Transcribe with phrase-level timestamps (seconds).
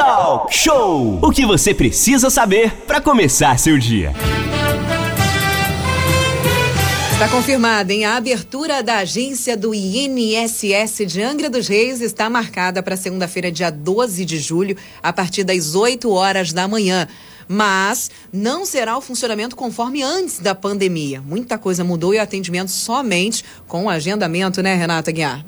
[0.00, 1.18] Talk Show!
[1.20, 4.14] O que você precisa saber para começar seu dia.
[7.12, 12.82] Está confirmada, em A abertura da agência do INSS de Angra dos Reis está marcada
[12.82, 17.06] para segunda-feira, dia 12 de julho, a partir das 8 horas da manhã.
[17.46, 21.20] Mas não será o funcionamento conforme antes da pandemia.
[21.20, 25.44] Muita coisa mudou e o atendimento somente com o agendamento, né, Renata Guiar?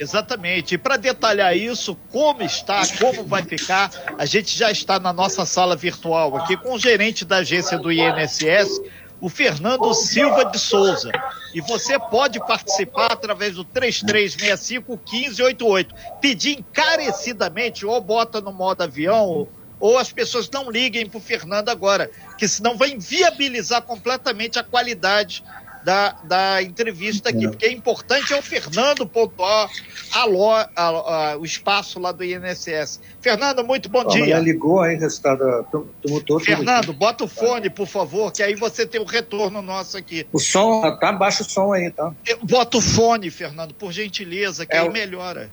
[0.00, 0.74] Exatamente.
[0.74, 5.44] E para detalhar isso, como está, como vai ficar, a gente já está na nossa
[5.44, 8.80] sala virtual aqui com o gerente da agência do INSS,
[9.20, 11.12] o Fernando Silva de Souza.
[11.54, 15.88] E você pode participar através do 3365-1588.
[16.18, 19.46] Pedir encarecidamente, ou bota no modo avião,
[19.78, 24.62] ou as pessoas não liguem para o Fernando agora, que senão vai inviabilizar completamente a
[24.62, 25.44] qualidade
[25.84, 29.70] da, da entrevista aqui, porque é importante é o Fernando pontuar
[30.12, 33.00] alô, a, a, o espaço lá do INSS.
[33.20, 34.26] Fernando, muito bom dia.
[34.26, 35.66] Já ligou aí, resultado,
[36.02, 40.26] tumultuou Fernando, bota o fone, por favor, que aí você tem o retorno nosso aqui.
[40.32, 42.12] O som, tá baixo o som aí, tá?
[42.42, 45.50] Bota o fone, Fernando, por gentileza, que é aí melhora.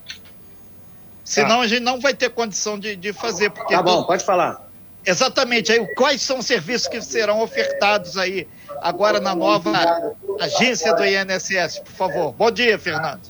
[1.24, 1.62] Senão tá.
[1.62, 3.50] a gente não vai ter condição de, de fazer.
[3.50, 4.67] Porque tá bom, pode falar.
[5.08, 5.72] Exatamente.
[5.72, 8.46] Aí, quais são os serviços que serão ofertados aí
[8.82, 9.72] agora na nova
[10.38, 12.34] agência do INSS, por favor?
[12.34, 13.22] Bom dia, Fernando.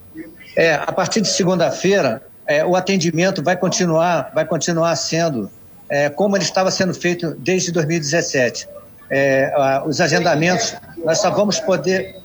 [0.55, 5.51] É, a partir de segunda-feira, é, o atendimento vai continuar, vai continuar sendo
[5.87, 8.67] é, como ele estava sendo feito desde 2017.
[9.11, 9.53] É,
[9.85, 12.15] os agendamentos, nós só vamos poder,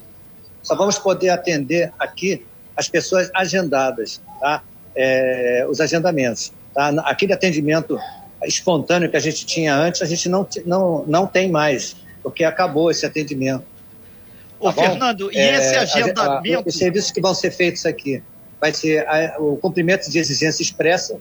[0.62, 2.42] só vamos poder atender aqui
[2.74, 4.62] as pessoas agendadas, tá?
[4.96, 6.88] É, os agendamentos, tá?
[7.04, 7.98] Aquele atendimento
[8.44, 12.90] espontâneo que a gente tinha antes, a gente não, não, não tem mais, porque acabou
[12.90, 13.64] esse atendimento.
[14.58, 16.20] Ô, tá Fernando, e é, esse agendamento?
[16.20, 18.22] A, a, os serviços que vão ser feitos aqui
[18.60, 21.18] vai ser a, o cumprimento de exigência expressa,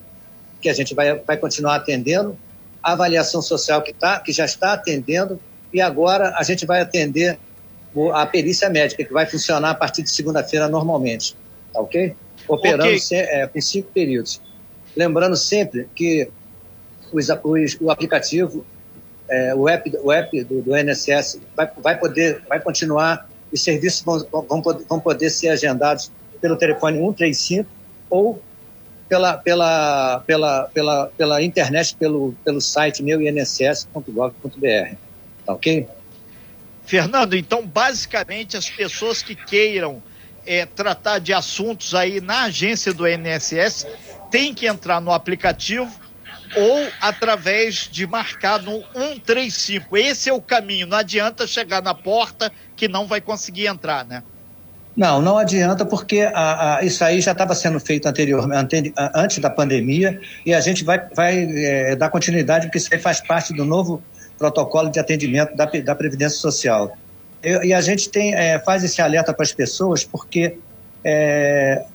[0.61, 2.37] que a gente vai, vai continuar atendendo,
[2.83, 5.39] a avaliação social que, tá, que já está atendendo,
[5.73, 7.37] e agora a gente vai atender
[8.13, 11.35] a perícia médica, que vai funcionar a partir de segunda-feira normalmente,
[11.73, 12.15] tá ok?
[12.47, 12.99] Operando okay.
[12.99, 14.41] Se, é, com cinco períodos.
[14.95, 16.29] Lembrando sempre que
[17.11, 18.65] os, os, o aplicativo,
[19.29, 20.71] é, o app, o app do, do
[21.55, 26.55] vai, vai, poder, vai continuar, os serviços vão, vão, poder, vão poder ser agendados pelo
[26.57, 27.69] telefone 135
[28.09, 28.41] ou
[29.07, 34.95] pela, pela, pela, pela, pela internet, pelo, pelo site meu inss.gov.br.
[35.45, 35.87] Tá ok?
[36.85, 40.01] Fernando, então basicamente as pessoas que queiram
[40.45, 43.85] é, tratar de assuntos aí na agência do INSS
[44.29, 45.91] têm que entrar no aplicativo
[46.55, 49.97] ou através de marcar no 135.
[49.97, 50.87] Esse é o caminho.
[50.87, 54.23] Não adianta chegar na porta que não vai conseguir entrar, né?
[54.95, 59.49] Não, não adianta porque a, a, isso aí já estava sendo feito anteriormente, antes da
[59.49, 63.63] pandemia, e a gente vai, vai é, dar continuidade, porque isso aí faz parte do
[63.63, 64.03] novo
[64.37, 66.97] protocolo de atendimento da, da Previdência Social.
[67.41, 70.57] E, e a gente tem, é, faz esse alerta para as pessoas porque
[71.05, 71.85] é,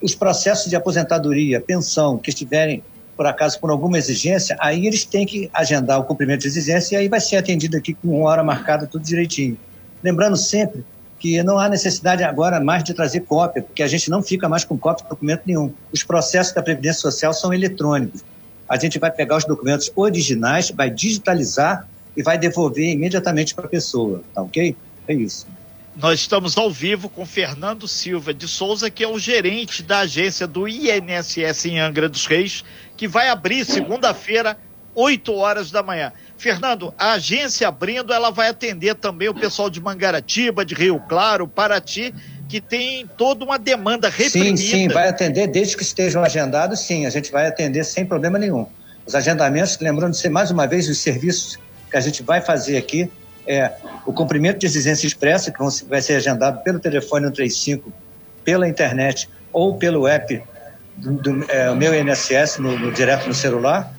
[0.00, 2.82] os processos de aposentadoria, pensão, que estiverem
[3.16, 6.98] por acaso, por alguma exigência, aí eles têm que agendar o cumprimento de exigência e
[6.98, 9.56] aí vai ser atendido aqui com uma hora marcada, tudo direitinho.
[10.02, 10.84] Lembrando sempre
[11.18, 14.64] que não há necessidade agora mais de trazer cópia, porque a gente não fica mais
[14.64, 15.72] com cópia de documento nenhum.
[15.90, 18.22] Os processos da Previdência Social são eletrônicos.
[18.68, 23.68] A gente vai pegar os documentos originais, vai digitalizar e vai devolver imediatamente para a
[23.68, 24.76] pessoa, tá ok?
[25.08, 25.46] É isso.
[25.96, 30.46] Nós estamos ao vivo com Fernando Silva de Souza, que é o gerente da agência
[30.46, 32.62] do INSS em Angra dos Reis,
[32.98, 34.58] que vai abrir segunda-feira,
[34.94, 36.12] 8 horas da manhã.
[36.36, 41.48] Fernando, a agência abrindo, ela vai atender também o pessoal de Mangaratiba, de Rio Claro,
[41.48, 42.14] Paraty,
[42.46, 44.56] que tem toda uma demanda reprimida.
[44.58, 48.38] Sim, sim, vai atender desde que estejam agendados, sim, a gente vai atender sem problema
[48.38, 48.66] nenhum.
[49.06, 51.58] Os agendamentos, lembrando de ser mais uma vez os serviços
[51.90, 53.10] que a gente vai fazer aqui,
[53.46, 53.72] é
[54.04, 57.92] o cumprimento de exigência expressa, que vai ser agendado pelo telefone 135,
[58.44, 60.42] pela internet ou pelo app
[60.96, 63.92] do, do é, meu INSS, no, no, direto no celular,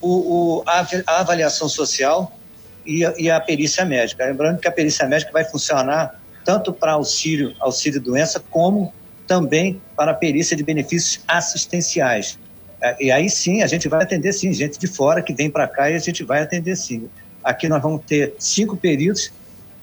[0.00, 2.36] o, o a, a, avaliação social
[2.84, 4.24] e a, e a, perícia médica.
[4.24, 8.92] Lembrando que a perícia médica vai funcionar tanto para auxílio, auxílio doença, como
[9.26, 12.38] também para a perícia de benefícios assistenciais.
[12.80, 15.68] É, e aí sim, a gente vai atender sim, gente de fora que vem para
[15.68, 17.08] cá e a gente vai atender sim.
[17.42, 19.32] Aqui nós vamos ter cinco períodos,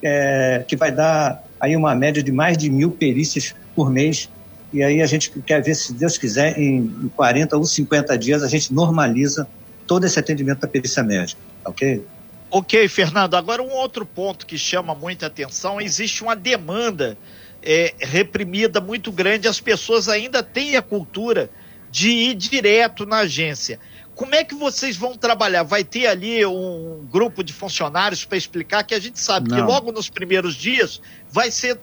[0.02, 4.30] é, que vai dar aí uma média de mais de mil perícias por mês.
[4.72, 8.48] E aí a gente quer ver, se Deus quiser, em 40 ou 50 dias a
[8.48, 9.48] gente normaliza
[9.88, 12.06] todo esse atendimento da perícia médica, ok?
[12.52, 13.36] Ok, Fernando.
[13.36, 17.18] Agora um outro ponto que chama muita atenção, existe uma demanda
[17.62, 21.50] é, reprimida muito grande, as pessoas ainda têm a cultura
[21.92, 23.80] de ir direto na agência.
[24.20, 25.64] Como é que vocês vão trabalhar?
[25.64, 29.56] Vai ter ali um grupo de funcionários para explicar que a gente sabe Não.
[29.56, 31.02] que logo nos primeiros dias
[31.32, 31.80] vai ser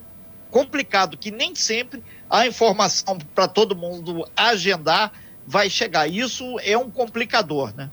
[0.50, 5.12] complicado, que nem sempre a informação para todo mundo agendar
[5.46, 6.08] vai chegar.
[6.08, 7.88] Isso é um complicador, né?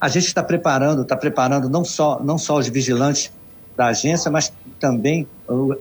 [0.00, 3.30] A gente está preparando, está preparando não só, não só os vigilantes
[3.76, 4.50] da agência, mas
[4.80, 5.28] também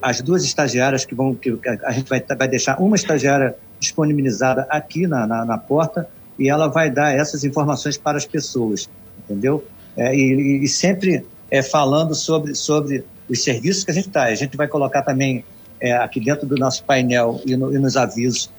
[0.01, 5.07] as duas estagiárias que vão, que a gente vai, vai deixar uma estagiária disponibilizada aqui
[5.07, 6.05] na, na, na porta
[6.37, 8.89] e ela vai dar essas informações para as pessoas,
[9.23, 9.63] entendeu?
[9.95, 14.23] É, e, e, sempre é, falando sobre, sobre os serviços que a gente está.
[14.25, 15.43] A gente vai colocar também
[15.81, 18.51] é, aqui dentro do nosso painel e, no, e nos avisos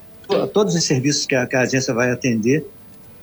[0.53, 2.67] todos os serviços que a, que a, agência vai atender.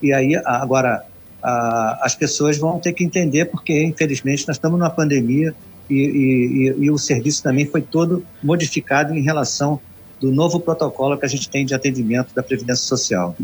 [0.01, 1.03] E aí, agora,
[1.41, 5.53] a, as pessoas vão ter que entender, porque, infelizmente, nós estamos numa pandemia
[5.89, 9.79] e, e, e, o serviço também foi todo modificado em relação
[10.19, 13.35] do novo protocolo que a gente tem de atendimento da Previdência Social.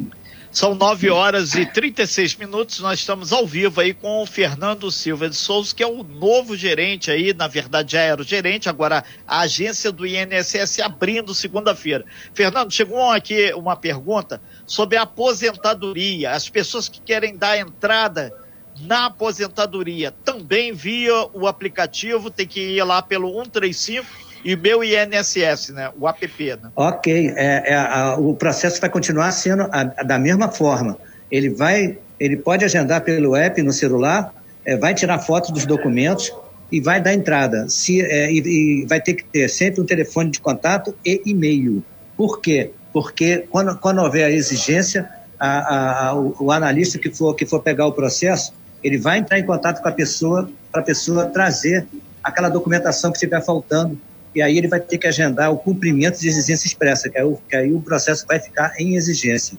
[0.52, 2.82] São 9 horas e 36 minutos.
[2.82, 6.58] Nós estamos ao vivo aí com o Fernando Silva de Souza, que é o novo
[6.58, 12.04] gerente aí, na verdade já era o gerente, agora a agência do INSS abrindo segunda-feira.
[12.34, 16.32] Fernando, chegou aqui uma pergunta sobre a aposentadoria.
[16.32, 18.36] As pessoas que querem dar entrada
[18.82, 25.70] na aposentadoria também via o aplicativo, tem que ir lá pelo 135 e meu INSS,
[25.70, 25.92] né?
[26.00, 26.28] O app.
[26.40, 26.72] Né?
[26.76, 30.98] Ok, é, é a, o processo vai continuar sendo a, a, da mesma forma.
[31.30, 34.34] Ele vai, ele pode agendar pelo app no celular,
[34.66, 36.34] é, vai tirar foto dos documentos
[36.72, 37.68] e vai dar entrada.
[37.70, 41.84] Se, é, e, e, vai ter que ter sempre um telefone de contato e e-mail.
[42.18, 42.72] Por quê?
[42.94, 45.10] Porque quando, quando houver a exigência,
[45.40, 48.54] a, o, o analista que for, que for pegar o processo,
[48.84, 51.86] ele vai entrar em contato com a pessoa para a pessoa trazer
[52.24, 54.00] aquela documentação que estiver faltando
[54.34, 57.38] e aí ele vai ter que agendar o cumprimento de exigência expressa, que, é o,
[57.50, 59.58] que aí o processo vai ficar em exigência.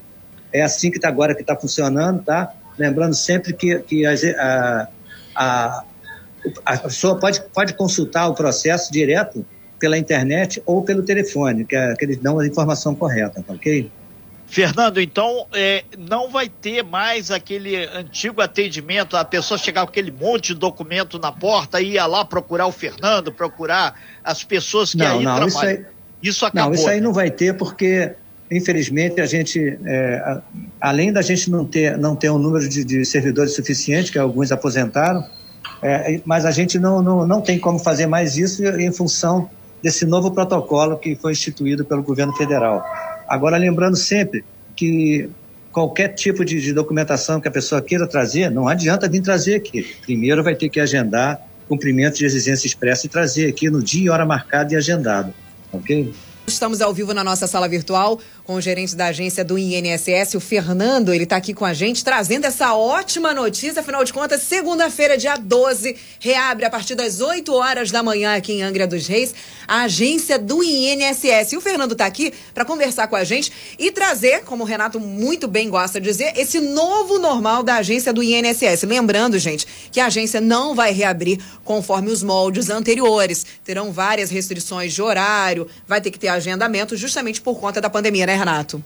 [0.52, 2.54] É assim que está agora que está funcionando, tá?
[2.78, 4.88] Lembrando sempre que, que a, a,
[5.34, 5.84] a,
[6.64, 9.44] a pessoa pode, pode consultar o processo direto
[9.78, 13.90] pela internet ou pelo telefone, que, é, que eles dão a informação correta, tá ok?
[14.52, 20.10] Fernando, então é, não vai ter mais aquele antigo atendimento, a pessoa chegar com aquele
[20.10, 25.06] monte de documento na porta, ia lá procurar o Fernando, procurar as pessoas que não,
[25.06, 25.48] aí não, trabalham.
[25.48, 25.84] Isso, aí,
[26.22, 26.68] isso acabou.
[26.68, 28.12] Não, isso aí não vai ter porque,
[28.50, 30.42] infelizmente, a gente, é,
[30.78, 34.52] além da gente não ter, não ter um número de, de servidores suficiente, que alguns
[34.52, 35.24] aposentaram,
[35.80, 39.48] é, mas a gente não, não, não tem como fazer mais isso em função
[39.82, 42.84] desse novo protocolo que foi instituído pelo governo federal.
[43.32, 44.44] Agora, lembrando sempre
[44.76, 45.26] que
[45.72, 49.90] qualquer tipo de, de, documentação que a pessoa queira trazer, não adianta vir trazer aqui.
[50.02, 54.10] Primeiro vai ter que agendar cumprimento de exigência expressa e trazer aqui no dia e
[54.10, 55.32] hora marcada e agendado,
[55.72, 56.12] ok?
[56.46, 60.40] Estamos ao vivo na nossa sala virtual com o gerente da agência do INSS, o
[60.40, 61.14] Fernando.
[61.14, 63.80] Ele está aqui com a gente trazendo essa ótima notícia.
[63.80, 68.52] Afinal de contas, segunda-feira, dia 12, reabre a partir das 8 horas da manhã aqui
[68.52, 69.34] em Angra dos Reis
[69.66, 71.52] a agência do INSS.
[71.52, 75.00] E o Fernando está aqui para conversar com a gente e trazer, como o Renato
[75.00, 78.82] muito bem gosta de dizer, esse novo normal da agência do INSS.
[78.82, 83.46] Lembrando, gente, que a agência não vai reabrir conforme os moldes anteriores.
[83.64, 88.26] Terão várias restrições de horário, vai ter que ter agendamento justamente por conta da pandemia,
[88.26, 88.82] né, Renato?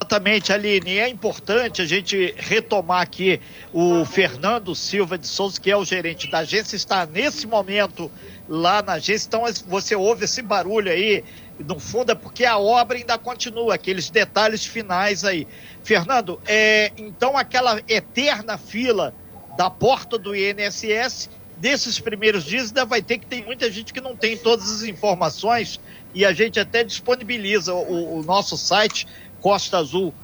[0.00, 0.98] Exatamente, Aline.
[0.98, 3.40] É importante a gente retomar aqui
[3.72, 8.10] o Fernando Silva de Souza, que é o gerente da agência, está nesse momento
[8.48, 9.28] lá na agência.
[9.28, 11.22] Então você ouve esse barulho aí,
[11.58, 15.46] no fundo é porque a obra ainda continua, aqueles detalhes finais aí.
[15.84, 19.14] Fernando, é, então aquela eterna fila
[19.56, 21.28] da porta do INSS,
[21.60, 24.82] desses primeiros dias ainda vai ter que ter muita gente que não tem todas as
[24.82, 25.78] informações
[26.14, 29.06] e a gente até disponibiliza o, o nosso site
[29.40, 30.14] costaazul.fm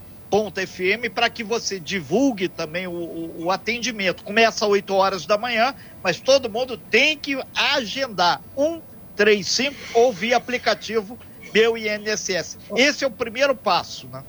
[1.14, 4.24] para que você divulgue também o, o, o, atendimento.
[4.24, 10.38] Começa às 8 horas da manhã, mas todo mundo tem que agendar 135 ou via
[10.38, 11.18] aplicativo
[11.52, 12.58] meu INSS.
[12.74, 14.24] Esse é o primeiro passo, né?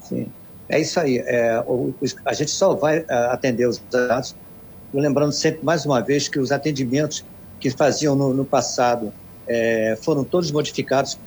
[0.00, 0.30] Sim,
[0.68, 1.18] é isso aí.
[1.18, 1.94] É, o,
[2.24, 4.34] a gente só vai uh, atender os dados,
[5.00, 7.24] lembrando sempre mais uma vez que os atendimentos
[7.58, 9.12] que faziam no, no passado
[9.46, 11.18] é, foram todos modificados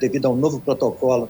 [0.00, 1.28] devido a um novo protocolo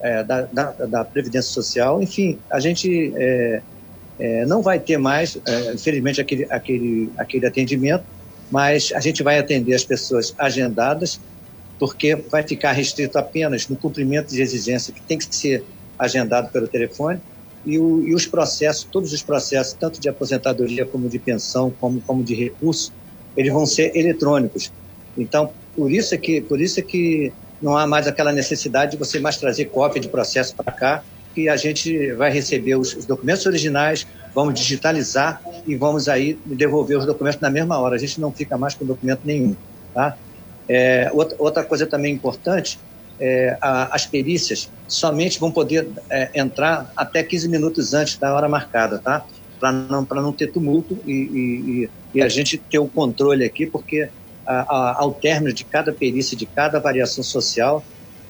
[0.00, 2.02] é, da, da, da, Previdência Social.
[2.02, 3.62] Enfim, a gente é,
[4.18, 8.04] é não vai ter mais, é, infelizmente, aquele, aquele, aquele atendimento,
[8.50, 11.20] mas a gente vai atender as pessoas agendadas,
[11.78, 15.64] porque vai ficar restrito apenas no cumprimento de exigência que tem que ser
[15.98, 17.20] agendado pelo telefone,
[17.66, 22.00] e, o, e, os processos, todos os processos, tanto de aposentadoria como de pensão, como,
[22.00, 22.92] como de recurso,
[23.36, 24.72] eles vão ser eletrônicos.
[25.18, 28.96] Então, por isso é que, por isso é que não há mais aquela necessidade de
[28.96, 31.02] você mais trazer cópia de processo para cá,
[31.34, 36.96] que a gente vai receber os, os documentos originais, vamos digitalizar e vamos aí devolver
[36.96, 37.96] os documentos na mesma hora.
[37.96, 39.54] A gente não fica mais com documento nenhum,
[39.92, 40.16] tá?
[40.68, 42.78] É, outra, outra coisa também importante,
[43.20, 48.48] é, a, as perícias somente vão poder é, entrar até 15 minutos antes da hora
[48.48, 49.24] marcada, tá?
[49.58, 54.08] Para não, não ter tumulto e, e, e, a gente ter o controle aqui, porque
[54.46, 57.82] a, a, ao término de cada perícia, de cada variação social,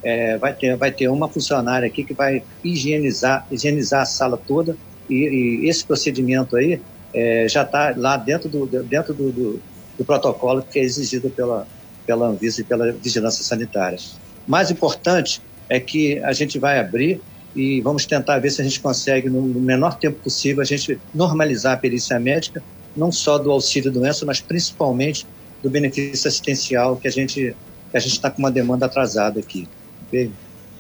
[0.03, 4.77] é, vai, ter, vai ter uma funcionária aqui que vai higienizar, higienizar a sala toda
[5.11, 6.81] e, e esse procedimento aí
[7.13, 9.63] é, já está lá dentro, do, dentro do, do,
[9.99, 11.67] do, protocolo que é exigido pela,
[12.07, 13.99] pela Anvisa e pela Vigilância Sanitária.
[14.47, 17.21] Mais importante é que a gente vai abrir
[17.55, 21.75] e vamos tentar ver se a gente consegue, no menor tempo possível, a gente normalizar
[21.75, 22.63] a perícia médica,
[22.95, 25.27] não só do auxílio doença, mas principalmente
[25.63, 27.57] do benefício assistencial que a gente
[27.91, 29.69] que a gente está com uma demanda atrasada aqui.
[30.09, 30.31] Okay?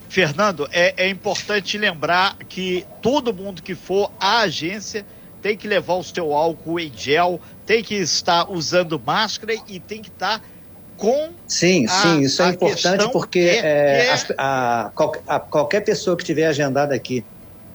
[0.09, 5.05] Fernando, é, é importante lembrar que todo mundo que for à agência
[5.41, 10.03] tem que levar o seu álcool em gel, tem que estar usando máscara e tem
[10.03, 10.43] que estar
[10.97, 11.31] com.
[11.47, 14.35] Sim, a, sim, isso é importante porque é, é, é...
[14.37, 14.91] A,
[15.27, 17.25] a, qualquer pessoa que estiver agendada aqui,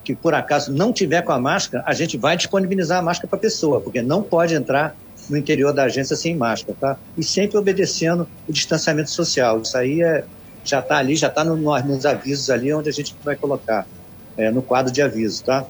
[0.03, 3.37] que por acaso não tiver com a máscara, a gente vai disponibilizar a máscara para
[3.37, 4.95] a pessoa, porque não pode entrar
[5.29, 6.97] no interior da agência sem máscara, tá?
[7.17, 9.61] E sempre obedecendo o distanciamento social.
[9.61, 10.23] Isso aí é,
[10.63, 13.85] já está ali, já está no, nos avisos ali onde a gente vai colocar,
[14.37, 15.65] é, no quadro de aviso, tá?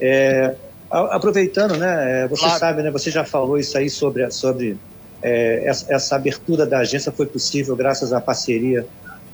[0.00, 0.54] É,
[0.90, 2.58] aproveitando, né, você claro.
[2.58, 4.76] sabe, né, você já falou isso aí sobre, sobre
[5.22, 8.86] é, essa, essa, abertura da agência foi possível graças à parceria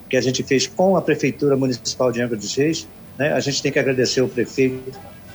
[0.09, 2.87] que a gente fez com a Prefeitura Municipal de Angra dos Reis,
[3.19, 4.93] né, a gente tem que agradecer o prefeito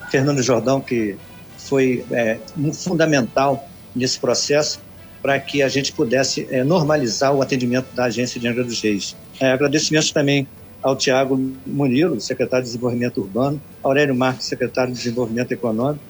[0.09, 1.15] Fernando Jordão, que
[1.57, 2.37] foi é,
[2.73, 4.79] fundamental nesse processo,
[5.21, 9.15] para que a gente pudesse é, normalizar o atendimento da agência de Angra dos Reis.
[9.39, 10.47] É, agradecimentos também
[10.81, 16.03] ao Tiago Munilo, secretário de Desenvolvimento Urbano, Aurélio Marques, secretário de Desenvolvimento Econômico,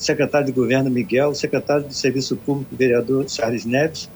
[0.00, 4.08] secretário de Governo Miguel, secretário de Serviço Público, vereador Charles Neves,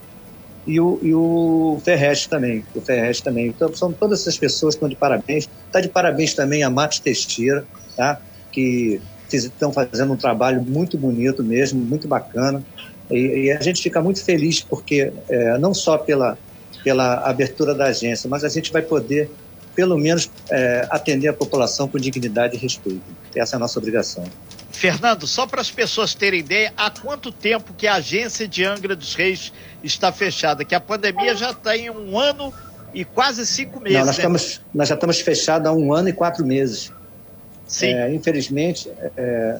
[0.66, 3.48] e o, e o Ferrez também, o Ferrez também.
[3.48, 5.48] Então, são todas essas pessoas que estão de parabéns.
[5.66, 8.18] Está de parabéns também a Matos Testeira, tá?
[8.50, 8.98] que
[9.30, 12.62] estão fazendo um trabalho muito bonito mesmo, muito bacana.
[13.10, 16.38] E, e a gente fica muito feliz porque, é, não só pela,
[16.82, 19.30] pela abertura da agência, mas a gente vai poder,
[19.74, 23.02] pelo menos, é, atender a população com dignidade e respeito.
[23.36, 24.24] Essa é a nossa obrigação.
[24.74, 28.96] Fernando, só para as pessoas terem ideia, há quanto tempo que a agência de Angra
[28.96, 29.52] dos Reis
[29.82, 30.64] está fechada?
[30.64, 32.52] Que a pandemia já está em um ano
[32.92, 33.98] e quase cinco meses.
[33.98, 34.22] Não, nós, né?
[34.22, 36.92] estamos, nós já estamos fechados há um ano e quatro meses.
[37.66, 37.94] Sim.
[37.94, 39.58] É, infelizmente, é,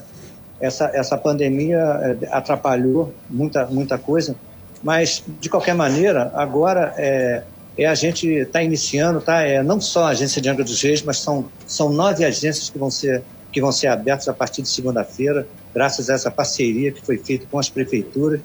[0.61, 4.37] essa, essa pandemia é, atrapalhou muita, muita coisa,
[4.83, 7.43] mas, de qualquer maneira, agora é,
[7.79, 9.43] é a gente está iniciando, tá?
[9.43, 12.79] É, não só a agência de Angra dos Reis, mas são, são nove agências que
[12.79, 13.23] vão ser,
[13.55, 17.47] que vão ser abertas a partir de segunda-feira, graças a essa parceria que foi feita
[17.49, 18.41] com as prefeituras.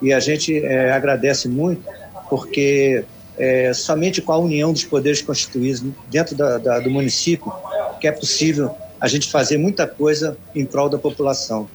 [0.00, 1.84] E a gente é, agradece muito,
[2.30, 3.04] porque
[3.36, 7.52] é, somente com a união dos poderes constituídos dentro da, da, do município
[8.00, 11.68] que é possível a gente fazer muita coisa em prol da população.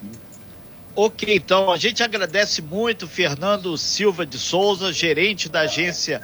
[0.95, 6.21] Ok, então a gente agradece muito Fernando Silva de Souza, gerente da agência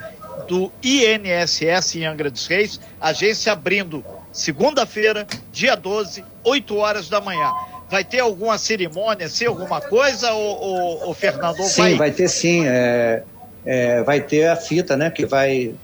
[0.48, 4.04] do INSS em Angra dos Reis, agência abrindo
[4.36, 7.50] segunda-feira, dia 12, 8 horas da manhã.
[7.88, 11.62] Vai ter alguma cerimônia, se alguma coisa, ou, ou, ou Fernando?
[11.62, 11.94] Sim, vai...
[11.94, 12.66] vai ter sim.
[12.66, 13.22] É,
[13.64, 15.74] é, vai ter a fita, né, que vai,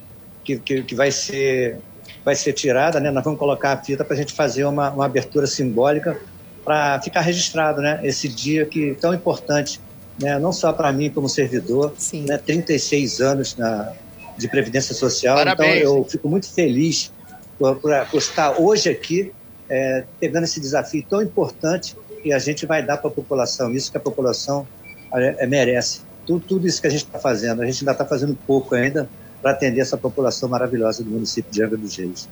[0.44, 1.78] que, que, que vai ser
[2.24, 3.10] vai ser tirada, né?
[3.10, 6.16] Nós vamos colocar a fita para a gente fazer uma, uma abertura simbólica
[6.64, 7.98] para ficar registrado, né?
[8.04, 9.80] Esse dia que tão importante,
[10.20, 10.38] né?
[10.38, 12.24] Não só para mim como servidor, Sim.
[12.28, 12.38] né?
[12.38, 13.92] 36 anos na,
[14.38, 15.36] de previdência social.
[15.36, 15.80] Parabéns.
[15.80, 17.10] Então eu fico muito feliz
[17.80, 19.32] por, estar hoje aqui
[19.68, 23.90] é, pegando esse desafio tão importante que a gente vai dar para a população, isso
[23.90, 24.66] que a população
[25.12, 26.00] é, merece.
[26.26, 29.08] Tudo, tudo isso que a gente está fazendo, a gente ainda está fazendo pouco ainda,
[29.40, 32.28] para atender essa população maravilhosa do município de Angra dos Reis.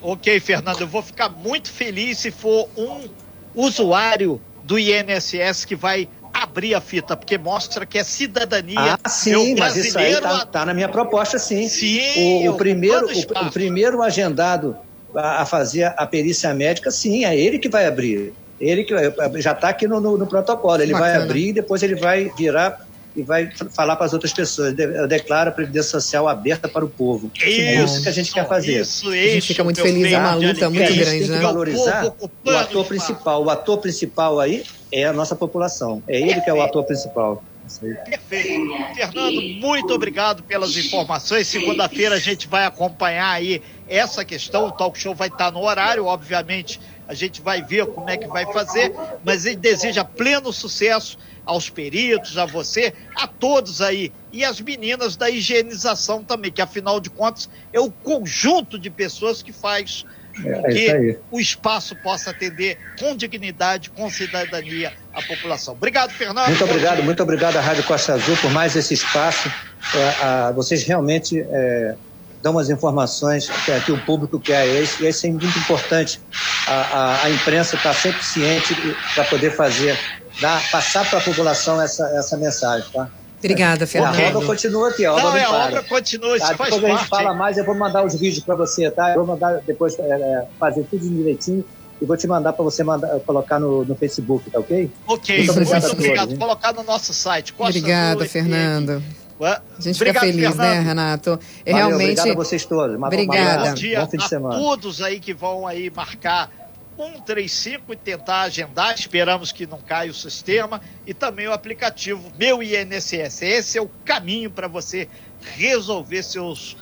[0.00, 3.08] Ok, Fernando, eu vou ficar muito feliz se for um
[3.54, 6.08] usuário do INSS que vai
[6.52, 8.98] abrir a fita, porque mostra que é cidadania.
[9.02, 11.66] Ah, sim, mas isso aí está tá na minha proposta, sim.
[11.66, 12.46] Sim.
[12.46, 14.76] O, o primeiro, o, o, primeiro agendado
[15.16, 18.34] a, a, fazer a perícia médica, sim, é ele que vai abrir.
[18.60, 18.94] Ele que
[19.40, 20.80] já está aqui no, no, no, protocolo.
[20.80, 21.14] Ele Bacana.
[21.14, 24.74] vai abrir e depois ele vai virar e vai falar para as outras pessoas.
[24.78, 27.30] Eu declaro a Previdência Social aberta para o povo.
[27.34, 28.80] Isso, é isso que a gente quer fazer.
[28.80, 31.40] Isso, a gente fica muito feliz, é uma luta muito grande, tem que né?
[31.40, 32.12] valorizar
[32.44, 33.44] o ator principal.
[33.44, 36.02] O ator principal aí é a nossa população.
[36.06, 37.42] É ele que é o ator principal.
[37.78, 38.94] Perfeito.
[38.94, 41.46] Fernando, muito obrigado pelas informações.
[41.48, 44.66] Segunda-feira a gente vai acompanhar aí essa questão.
[44.66, 48.26] O talk show vai estar no horário, obviamente, a gente vai ver como é que
[48.26, 48.92] vai fazer,
[49.24, 54.12] mas ele deseja pleno sucesso aos peritos, a você, a todos aí.
[54.32, 59.42] E as meninas da higienização também, que afinal de contas é o conjunto de pessoas
[59.42, 60.04] que faz
[60.44, 65.74] é, que o espaço possa atender com dignidade, com cidadania a população.
[65.74, 66.48] Obrigado, Fernando.
[66.48, 69.52] Muito obrigado, muito obrigado à Rádio Costa Azul por mais esse espaço.
[69.94, 71.94] É, a, vocês realmente é,
[72.42, 74.66] dão as informações que, que, o público quer.
[74.66, 76.20] E isso, isso é muito importante.
[76.66, 78.74] A, a, a imprensa está sempre ciente
[79.14, 79.98] para poder fazer,
[80.40, 83.08] dar, passar para a população essa, essa mensagem, tá?
[83.42, 84.20] Obrigada, Fernando.
[84.20, 86.56] A obra continua aqui, a obra não, não é, a obra continua, isso tá?
[86.56, 86.94] faz Depois parte.
[86.94, 89.10] a gente fala mais, eu vou mandar os vídeos para você, tá?
[89.10, 91.64] Eu vou mandar depois é, é, fazer tudo direitinho
[92.00, 94.90] e vou te mandar para você mandar, colocar no, no Facebook, tá ok?
[95.06, 95.82] Ok, muito obrigado.
[95.82, 96.38] Muito obrigado.
[96.38, 97.52] Colocar no nosso site.
[97.52, 99.02] Costa Obrigada, Fernando.
[99.40, 100.58] A gente fica obrigado, feliz, Fernando.
[100.58, 101.40] né, Renato?
[101.66, 102.20] É Valeu, realmente.
[102.20, 102.96] Obrigado a vocês todos.
[102.96, 103.68] Obrigada.
[103.70, 104.54] Bom dia Bom fim de semana.
[104.54, 106.50] a todos aí que vão aí marcar
[106.96, 108.94] 135 e tentar agendar.
[108.94, 113.42] Esperamos que não caia o sistema e também o aplicativo Meu INSS.
[113.42, 115.08] Esse é o caminho para você
[115.56, 116.76] resolver seus,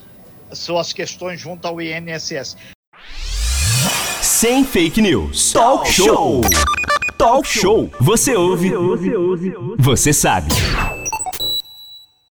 [0.52, 2.56] suas questões junto ao INSS.
[4.20, 5.52] Sem fake news.
[5.52, 6.40] Talk show.
[7.16, 7.90] Talk show.
[8.00, 8.70] Você ouve.
[9.78, 10.48] Você sabe.